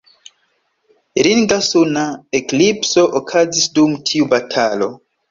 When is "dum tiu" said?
3.75-4.29